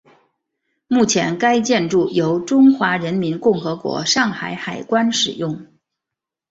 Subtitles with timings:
[0.87, 5.67] 目前该建筑由中华人民共和国上海海关使用。